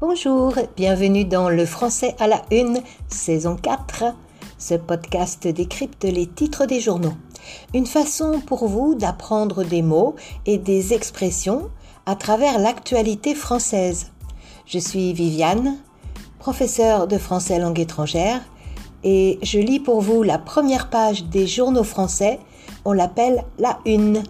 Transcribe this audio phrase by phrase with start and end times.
[0.00, 4.04] Bonjour, bienvenue dans Le français à la une, saison 4.
[4.56, 7.14] Ce podcast décrypte les titres des journaux.
[7.74, 10.14] Une façon pour vous d'apprendre des mots
[10.46, 11.68] et des expressions
[12.06, 14.12] à travers l'actualité française.
[14.66, 15.78] Je suis Viviane,
[16.38, 18.40] professeure de français langue étrangère,
[19.02, 22.38] et je lis pour vous la première page des journaux français.
[22.84, 24.22] On l'appelle la une.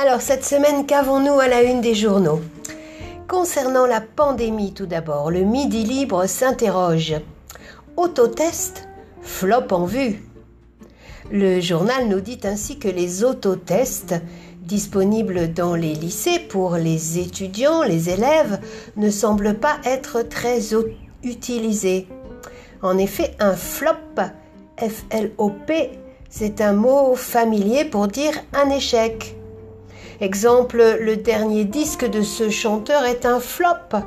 [0.00, 2.40] Alors cette semaine, qu'avons-nous à la une des journaux?
[3.26, 7.16] Concernant la pandémie tout d'abord, le Midi Libre s'interroge.
[7.96, 8.88] Autotest,
[9.22, 10.22] flop en vue.
[11.32, 14.14] Le journal nous dit ainsi que les autotests
[14.60, 18.60] disponibles dans les lycées pour les étudiants, les élèves,
[18.96, 20.60] ne semblent pas être très
[21.24, 22.06] utilisés.
[22.82, 24.22] En effet, un flop,
[24.78, 25.90] F-L-O-P,
[26.30, 29.34] c'est un mot familier pour dire un échec.
[30.20, 33.98] Exemple, le dernier disque de ce chanteur est un flop.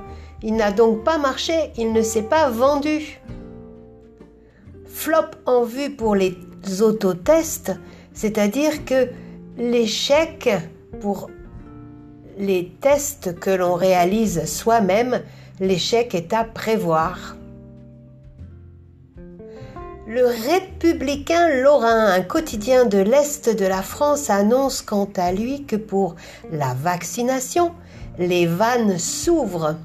[0.43, 3.21] Il n'a donc pas marché, il ne s'est pas vendu.
[4.85, 6.35] Flop en vue pour les
[6.81, 7.71] autotests,
[8.13, 9.07] c'est-à-dire que
[9.57, 10.49] l'échec
[10.99, 11.29] pour
[12.37, 15.21] les tests que l'on réalise soi-même,
[15.61, 17.37] l'échec est à prévoir.
[20.13, 25.77] Le Républicain Lorrain, un quotidien de l'Est de la France, annonce quant à lui que
[25.77, 26.17] pour
[26.51, 27.71] la vaccination,
[28.19, 29.77] les vannes s'ouvrent.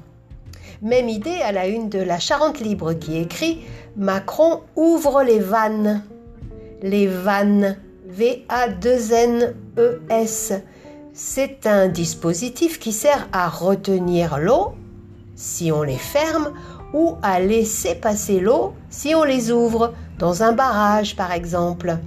[0.81, 3.61] Même idée à la une de la Charente Libre qui écrit
[3.95, 6.03] Macron ouvre les vannes.
[6.81, 7.77] Les vannes,
[8.09, 8.51] V-A-2-N-E-S.
[11.13, 14.73] C'est un dispositif qui sert à retenir l'eau
[15.37, 16.51] si on les ferme
[16.93, 21.97] ou à laisser passer l'eau si on les ouvre, dans un barrage par exemple.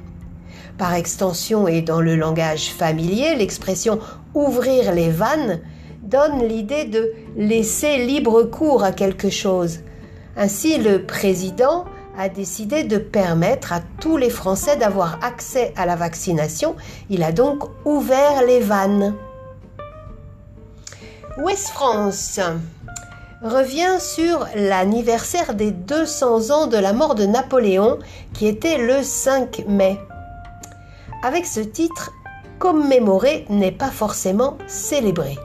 [0.78, 3.98] Par extension et dans le langage familier, l'expression
[4.34, 5.60] ouvrir les vannes
[6.02, 9.80] donne l'idée de laisser libre cours à quelque chose.
[10.36, 11.84] Ainsi, le président
[12.16, 16.76] a décidé de permettre à tous les Français d'avoir accès à la vaccination.
[17.08, 19.14] Il a donc ouvert les vannes.
[21.38, 22.40] Ouest France
[23.42, 27.98] revient sur l'anniversaire des 200 ans de la mort de Napoléon
[28.34, 29.98] qui était le 5 mai.
[31.22, 32.12] Avec ce titre,
[32.58, 35.38] commémorer n'est pas forcément célébrer.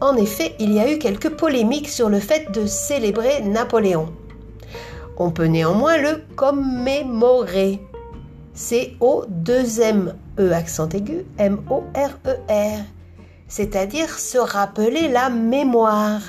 [0.00, 4.12] En effet, il y a eu quelques polémiques sur le fait de célébrer Napoléon.
[5.18, 7.80] On peut néanmoins le commémorer.
[8.54, 12.80] C'est au 2 M E accent aigu M O R E R,
[13.46, 16.20] c'est-à-dire se rappeler la mémoire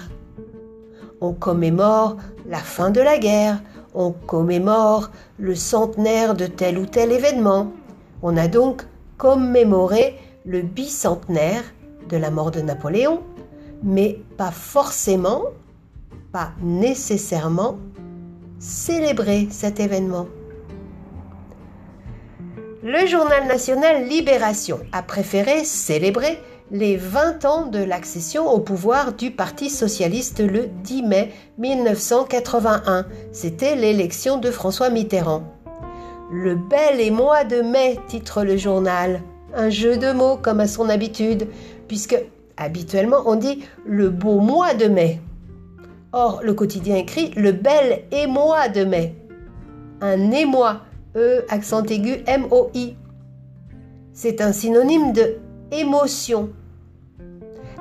[1.23, 2.17] on commémore
[2.47, 3.63] la fin de la guerre,
[3.95, 7.71] on commémore le centenaire de tel ou tel événement.
[8.21, 8.83] On a donc
[9.17, 11.63] commémoré le bicentenaire
[12.09, 13.21] de la mort de Napoléon,
[13.83, 15.43] mais pas forcément,
[16.33, 17.77] pas nécessairement
[18.59, 20.27] célébrer cet événement.
[22.83, 26.37] Le journal national Libération a préféré célébrer
[26.73, 33.05] les 20 ans de l'accession au pouvoir du Parti socialiste le 10 mai 1981.
[33.31, 35.43] C'était l'élection de François Mitterrand.
[36.31, 39.21] Le bel et mois de mai, titre le journal.
[39.53, 41.47] Un jeu de mots comme à son habitude,
[41.87, 42.17] puisque
[42.57, 45.21] habituellement on dit le beau mois de mai.
[46.11, 49.15] Or, le quotidien écrit le bel émoi de mai.
[50.01, 50.81] Un émoi,
[51.15, 52.95] E accent aigu M-O-I.
[54.13, 55.37] C'est un synonyme de
[55.71, 56.49] émotion.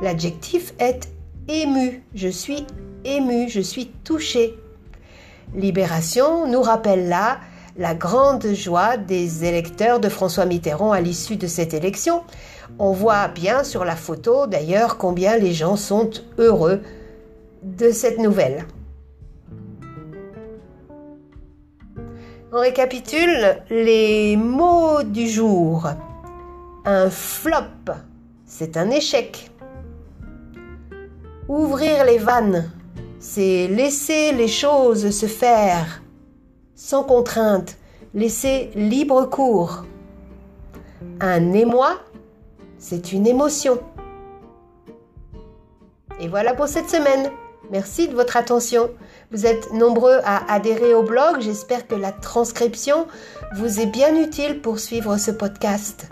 [0.00, 1.08] L'adjectif est
[1.48, 2.03] ému.
[2.14, 2.66] Je suis
[3.04, 4.58] ému, je suis touché.
[5.54, 7.38] Libération nous rappelle là
[7.76, 12.22] la grande joie des électeurs de François Mitterrand à l'issue de cette élection.
[12.78, 16.83] On voit bien sur la photo d'ailleurs combien les gens sont heureux
[17.62, 18.66] de cette nouvelle.
[22.53, 25.88] On récapitule les mots du jour.
[26.84, 27.95] Un flop,
[28.53, 29.51] c'est un échec.
[31.49, 32.71] Ouvrir les vannes,
[33.19, 36.03] c'est laisser les choses se faire
[36.75, 37.78] sans contrainte,
[38.13, 39.87] laisser libre cours.
[41.21, 41.99] Un émoi,
[42.78, 43.81] c'est une émotion.
[46.21, 47.31] Et voilà pour cette semaine.
[47.71, 48.91] Merci de votre attention.
[49.31, 51.41] Vous êtes nombreux à adhérer au blog.
[51.41, 53.07] J'espère que la transcription
[53.57, 56.10] vous est bien utile pour suivre ce podcast.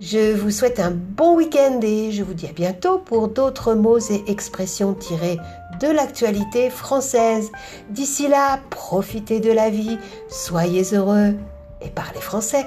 [0.00, 3.98] Je vous souhaite un bon week-end et je vous dis à bientôt pour d'autres mots
[3.98, 5.38] et expressions tirés
[5.80, 7.50] de l'actualité française.
[7.90, 9.98] D'ici là, profitez de la vie,
[10.30, 11.34] soyez heureux
[11.82, 12.64] et parlez français.